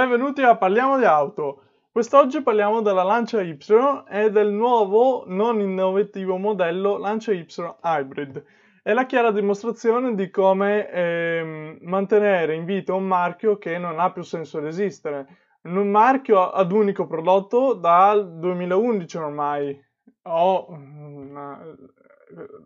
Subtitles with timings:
[0.00, 1.62] Benvenuti a Parliamo di Auto.
[1.92, 3.58] Quest'oggi parliamo della Lancia Y
[4.08, 7.46] e del nuovo non innovativo modello Lancia Y
[7.82, 8.42] Hybrid.
[8.82, 14.10] È la chiara dimostrazione di come ehm, mantenere in vita un marchio che non ha
[14.10, 15.26] più senso di esistere.
[15.64, 19.78] Un marchio ad unico prodotto dal 2011 ormai,
[20.22, 20.66] o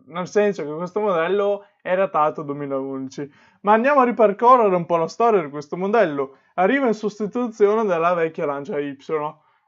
[0.05, 3.31] nel senso che questo modello è datato 2011.
[3.61, 6.37] Ma andiamo a ripercorrere un po' la storia di questo modello.
[6.55, 8.97] Arriva in sostituzione della vecchia Lancia Y,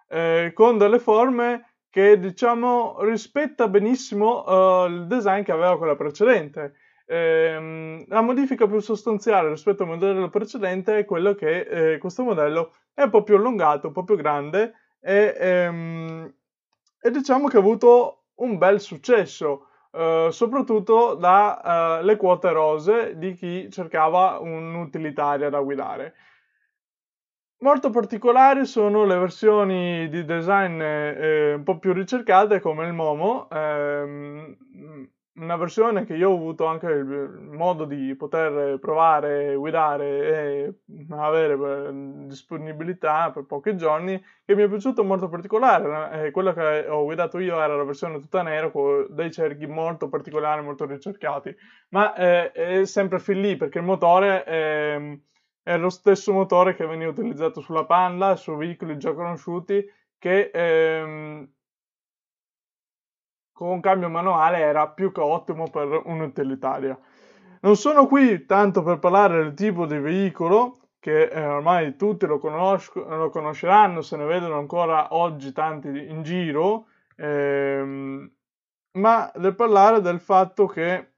[0.09, 6.75] eh, con delle forme che diciamo rispetta benissimo uh, il design che aveva quella precedente.
[7.09, 12.73] Eh, la modifica più sostanziale rispetto al modello precedente è quello che eh, questo modello
[12.93, 16.33] è un po' più allungato, un po' più grande e, ehm,
[16.99, 19.66] e diciamo che ha avuto un bel successo.
[19.91, 26.13] Uh, soprattutto dalle uh, quote rose di chi cercava un'utilitaria da guidare.
[27.59, 33.49] Molto particolari sono le versioni di design eh, un po' più ricercate come il Momo,
[33.49, 34.55] ehm,
[35.37, 40.73] una versione che io ho avuto anche il modo di poter provare, guidare e
[41.09, 41.91] avere eh,
[42.27, 46.25] disponibilità per pochi giorni, che mi è piaciuto molto particolare.
[46.25, 50.09] Eh, quello che ho guidato io era la versione tutta nera con dei cerchi molto
[50.09, 51.55] particolari, molto ricercati,
[51.89, 54.45] ma eh, è sempre fin lì perché il motore...
[54.45, 55.21] Eh,
[55.67, 59.85] è lo stesso motore che veniva utilizzato sulla Panda su veicoli già conosciuti
[60.17, 61.45] che ehm,
[63.57, 66.95] con un cambio manuale era più che ottimo per un'utilitaria.
[67.61, 72.37] Non sono qui tanto per parlare del tipo di veicolo, che eh, ormai tutti lo,
[72.37, 76.85] conosco, lo, conosceranno, se ne vedono ancora oggi tanti in giro,
[77.15, 78.31] ehm,
[78.99, 81.13] ma del parlare del fatto che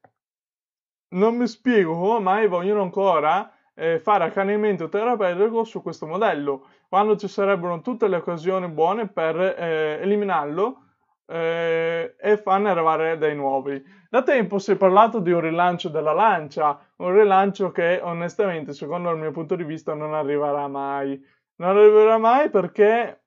[1.09, 7.17] non mi spiego come mai vogliono ancora eh, fare accanimento terapeutico su questo modello, quando
[7.17, 10.83] ci sarebbero tutte le occasioni buone per eh, eliminarlo
[11.29, 13.81] eh, e farne arrivare dei nuovi.
[14.09, 19.11] Da tempo si è parlato di un rilancio della lancia, un rilancio che onestamente, secondo
[19.11, 21.21] il mio punto di vista, non arriverà mai.
[21.57, 23.21] Non arriverà mai perché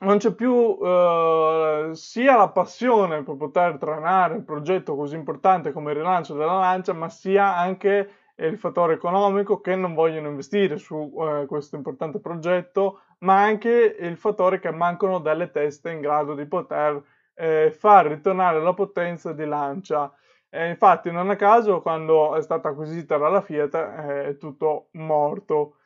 [0.00, 5.92] non c'è più eh, sia la passione per poter trainare un progetto così importante come
[5.92, 10.76] il rilancio della lancia, ma sia anche e il fattore economico che non vogliono investire
[10.76, 16.34] su eh, questo importante progetto, ma anche il fattore che mancano delle teste in grado
[16.34, 17.02] di poter
[17.34, 20.12] eh, far ritornare la potenza di lancia.
[20.48, 25.78] E infatti, non a caso, quando è stata acquisita dalla Fiat eh, è tutto morto.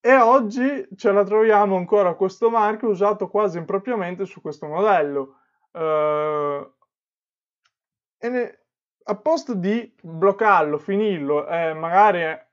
[0.00, 5.34] E oggi ce la troviamo ancora questo marchio usato quasi impropriamente su questo modello.
[5.72, 6.72] Uh,
[8.18, 8.57] e ne,
[9.10, 12.46] a posto di bloccarlo, finirlo e magari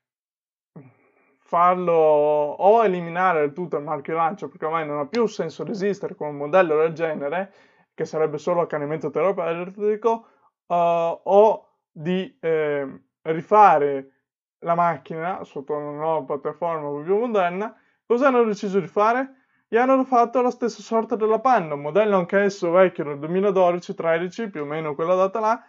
[1.39, 6.29] farlo o eliminare tutto il marchio lancio perché ormai non ha più senso resistere con
[6.29, 7.53] un modello del genere
[7.93, 10.27] che sarebbe solo accanimento terapeutico
[10.65, 14.11] uh, o di eh, rifare
[14.59, 19.43] la macchina sotto una nuova piattaforma più moderna cosa hanno deciso di fare?
[19.67, 24.61] gli hanno fatto la stessa sorta della panna un modello anch'esso vecchio del 2012-13 più
[24.61, 25.63] o meno quella data là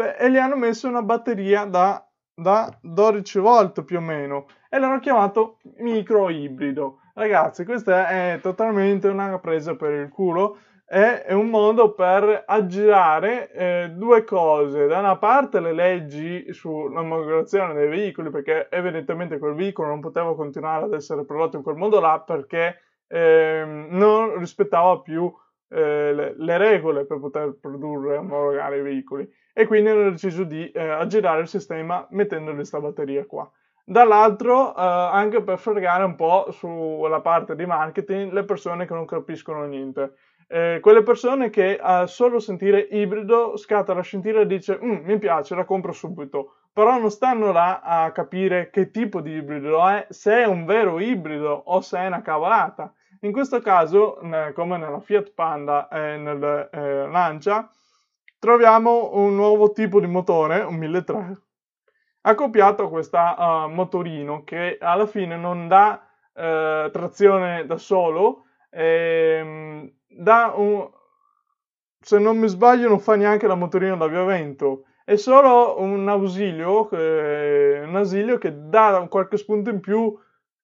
[0.00, 5.00] e gli hanno messo una batteria da, da 12 volt più o meno e l'hanno
[5.00, 7.00] chiamato micro ibrido.
[7.14, 10.58] Ragazzi, questa è totalmente una presa per il culo.
[10.86, 14.86] È, un modo per aggirare eh, due cose.
[14.86, 20.86] Da una parte le leggi sull'omologazione dei veicoli, perché evidentemente quel veicolo non poteva continuare
[20.86, 25.32] ad essere prodotto in quel modo là perché eh, non rispettava più
[25.70, 30.44] eh, le, le, regole per poter produrre e omologare i veicoli e quindi hanno deciso
[30.44, 33.50] di eh, aggirare il sistema mettendo questa batteria qua.
[33.84, 39.04] Dall'altro, eh, anche per fregare un po' sulla parte di marketing le persone che non
[39.04, 40.14] capiscono niente.
[40.46, 45.18] Eh, quelle persone che a solo sentire ibrido scatta la scintilla e dice mm, mi
[45.18, 50.06] piace, la compro subito, però non stanno là a capire che tipo di ibrido è,
[50.08, 52.92] se è un vero ibrido o se è una cavolata.
[53.22, 54.18] In questo caso,
[54.54, 57.70] come nella Fiat Panda e nel eh, Lancia,
[58.38, 61.42] troviamo un nuovo tipo di motore, un 1300,
[62.22, 66.00] accoppiato a questo uh, motorino che alla fine non dà
[66.32, 70.90] uh, trazione da solo, ehm, dà un,
[72.00, 77.82] se non mi sbaglio non fa neanche la motorina d'avviamento, è solo un ausilio, eh,
[77.84, 80.18] un ausilio che dà qualche spunto in più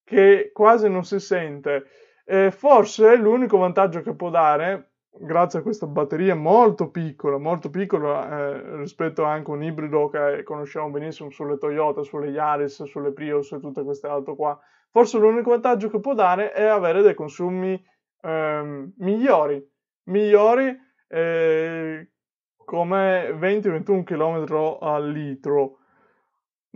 [0.04, 1.84] che quasi non si sente.
[2.28, 8.28] Eh, forse l'unico vantaggio che può dare grazie a questa batteria molto piccola, molto piccola
[8.28, 13.52] eh, rispetto anche a un ibrido che conosciamo benissimo sulle Toyota, sulle Yaris, sulle Prius
[13.52, 14.58] e tutte queste auto qua.
[14.90, 17.80] forse l'unico vantaggio che può dare è avere dei consumi
[18.22, 19.64] ehm, migliori,
[20.04, 20.76] migliori
[21.08, 22.10] eh,
[22.56, 25.78] come 20-21 km al litro.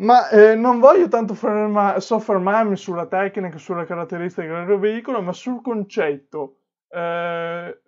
[0.00, 5.60] Ma eh, non voglio tanto ferma- soffermarmi sulla tecnica, sulle caratteristiche del veicolo, ma sul
[5.60, 6.56] concetto.
[6.88, 7.82] Eh,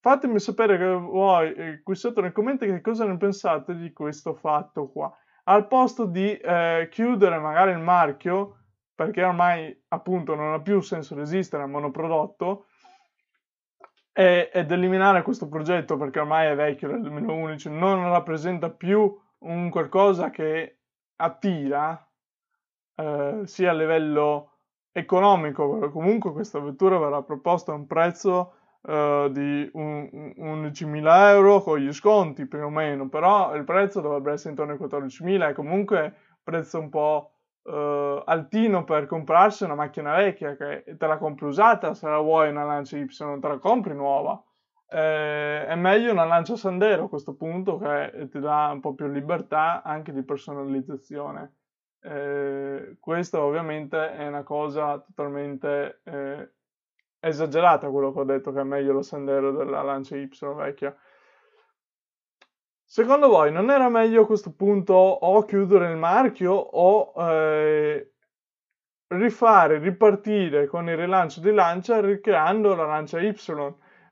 [0.00, 4.34] fatemi sapere che voi eh, qui sotto nei commenti che cosa ne pensate di questo
[4.34, 5.12] fatto qua.
[5.44, 8.58] Al posto di eh, chiudere magari il marchio,
[8.94, 12.66] perché ormai appunto non ha più senso resistere al monoprodotto,
[14.12, 19.68] e, ed eliminare questo progetto perché ormai è vecchio del 2011, non rappresenta più un
[19.68, 20.75] qualcosa che
[21.16, 22.08] attira
[22.94, 24.50] eh, sia a livello
[24.92, 31.78] economico, comunque questa vettura verrà proposta a un prezzo eh, di un, 11.000 euro con
[31.78, 36.00] gli sconti più o meno, però il prezzo dovrebbe essere intorno ai 14.000, è comunque
[36.00, 37.32] un prezzo un po'
[37.64, 42.48] uh, altino per comprarsi una macchina vecchia che te la compri usata, se la vuoi
[42.48, 44.42] una Lancia Y te la compri nuova.
[44.88, 49.08] Eh, è meglio una Lancia Sandero a questo punto che ti dà un po' più
[49.08, 51.54] libertà anche di personalizzazione.
[52.00, 56.50] Eh, questa ovviamente è una cosa totalmente eh,
[57.18, 60.96] esagerata quello che ho detto che è meglio la Sandero della Lancia Y vecchia
[62.88, 68.12] Secondo voi non era meglio a questo punto o chiudere il marchio o eh,
[69.08, 73.34] rifare, ripartire con il rilancio di Lancia ricreando la Lancia Y,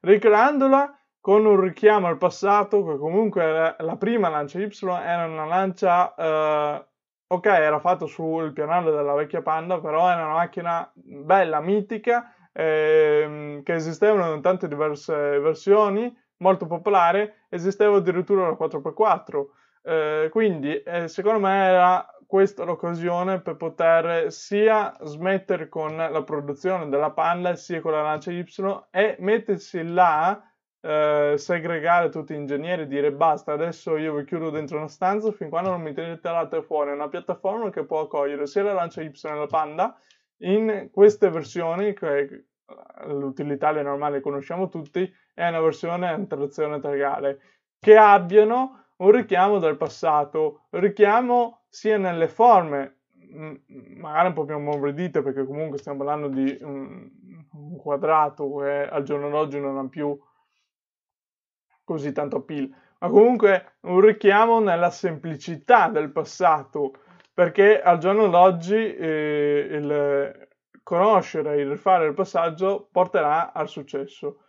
[0.04, 6.14] ricreandola con un richiamo al passato, che comunque la prima Lancia Y era una lancia,
[6.14, 6.86] eh,
[7.28, 13.62] ok, era fatta sul pianale della vecchia Panda, però era una macchina bella, mitica, eh,
[13.64, 19.46] che esistevano in tante diverse versioni, molto popolare, esisteva addirittura la 4x4.
[19.86, 26.88] Eh, quindi eh, secondo me era questa l'occasione per poter sia smettere con la produzione
[26.88, 28.44] della Panda sia con la Lancia Y
[28.90, 30.42] e mettersi là,
[30.80, 35.30] eh, segregare tutti gli ingegneri e dire basta, adesso io vi chiudo dentro una stanza
[35.30, 39.12] fin quando non mi tirate fuori una piattaforma che può accogliere sia la Lancia Y
[39.12, 39.96] che la Panda
[40.38, 42.46] in queste versioni che
[43.10, 47.38] l'utilità normale conosciamo tutti è una versione a trazione tragale,
[47.78, 52.98] che abbiano un richiamo del passato, un richiamo sia nelle forme,
[53.96, 57.10] magari un po' più morbidite, perché comunque stiamo parlando di un,
[57.76, 60.18] quadrato che al giorno d'oggi non ha più
[61.84, 66.92] così tanto appeal, ma comunque un richiamo nella semplicità del passato,
[67.32, 70.48] perché al giorno d'oggi eh, il
[70.82, 74.44] conoscere e rifare il passaggio porterà al successo.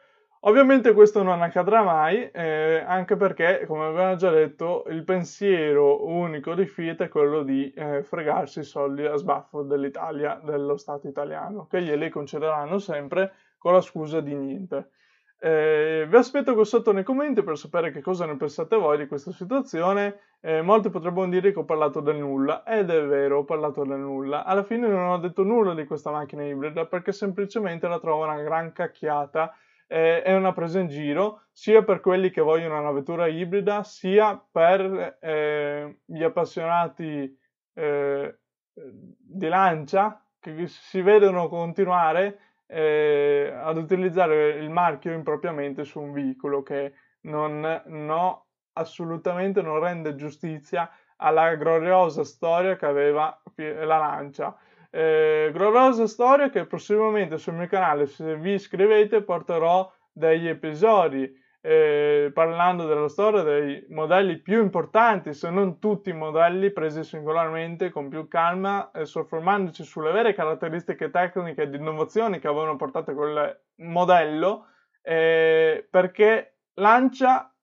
[0.47, 6.53] Ovviamente questo non accadrà mai, eh, anche perché, come abbiamo già detto, il pensiero unico
[6.53, 11.65] di Fiat è quello di eh, fregarsi i soldi a sbaffo dell'Italia, dello Stato italiano,
[11.65, 14.92] che glieli concederanno sempre con la scusa di niente.
[15.39, 19.07] Eh, vi aspetto qui sotto nei commenti per sapere che cosa ne pensate voi di
[19.07, 20.19] questa situazione.
[20.41, 23.98] Eh, molti potrebbero dire che ho parlato del nulla, ed è vero, ho parlato del
[23.98, 24.44] nulla.
[24.44, 28.39] Alla fine non ho detto nulla di questa macchina ibrida perché semplicemente la trovo una
[28.44, 29.51] gran cacchiata
[29.88, 34.44] eh, è una presa in giro sia per quelli che vogliono una vettura ibrida sia
[34.51, 37.38] per eh, gli appassionati
[37.74, 38.39] eh,
[38.74, 46.63] di lancia che si vedono continuare eh, ad utilizzare il marchio impropriamente su un veicolo
[46.63, 54.56] che non no, assolutamente non rende giustizia alla gloriosa storia che aveva la lancia
[54.96, 62.32] eh, gloriosa storia che prossimamente sul mio canale, se vi iscrivete, porterò degli episodi eh,
[62.34, 68.08] parlando della storia dei modelli più importanti, se non tutti i modelli presi singolarmente con
[68.08, 74.68] più calma, eh, soffermandoci sulle vere caratteristiche tecniche di innovazioni che avevano portato quel modello,
[75.02, 77.54] eh, perché Lancia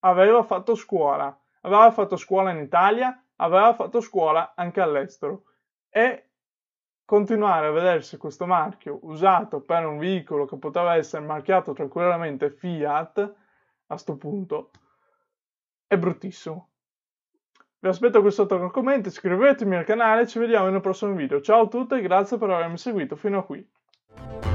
[0.00, 5.44] aveva fatto scuola, aveva fatto scuola in Italia, aveva fatto scuola anche all'estero.
[5.88, 6.31] E
[7.04, 13.18] continuare a vedersi questo marchio usato per un veicolo che poteva essere marchiato tranquillamente Fiat,
[13.18, 13.34] a
[13.86, 14.70] questo punto,
[15.86, 16.68] è bruttissimo.
[17.78, 21.40] Vi aspetto qui sotto nei commenti, iscrivetevi al canale ci vediamo in un prossimo video.
[21.40, 24.51] Ciao a tutti e grazie per avermi seguito fino a qui.